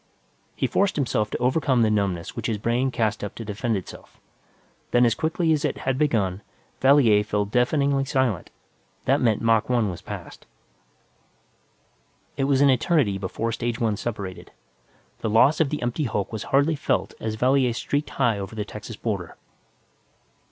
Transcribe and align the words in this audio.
He 0.55 0.65
forced 0.65 0.95
himself 0.95 1.29
to 1.29 1.37
overcome 1.37 1.83
the 1.83 1.91
numbness 1.91 2.35
which 2.35 2.47
his 2.47 2.57
brain 2.57 2.89
cast 2.89 3.23
up 3.23 3.35
to 3.35 3.45
defend 3.45 3.77
itself. 3.77 4.19
Then, 4.89 5.05
as 5.05 5.13
quickly 5.13 5.53
as 5.53 5.63
it 5.63 5.77
had 5.77 5.99
begun, 5.99 6.41
Valier 6.79 7.23
fell 7.23 7.45
deafeningly 7.45 8.03
silent; 8.05 8.49
that 9.05 9.21
meant 9.21 9.43
Mach 9.43 9.69
1 9.69 9.91
was 9.91 10.01
passed. 10.01 10.47
It 12.35 12.45
was 12.45 12.61
an 12.61 12.71
eternity 12.71 13.19
before 13.19 13.51
stage 13.51 13.79
one 13.79 13.95
separated. 13.95 14.49
The 15.19 15.29
loss 15.29 15.59
of 15.59 15.69
the 15.69 15.83
empty 15.83 16.05
hulk 16.05 16.33
was 16.33 16.45
hardly 16.45 16.75
felt 16.75 17.13
as 17.19 17.35
Valier 17.35 17.71
streaked 17.71 18.09
high 18.09 18.39
over 18.39 18.55
the 18.55 18.65
Texas 18.65 18.95
border. 18.95 19.37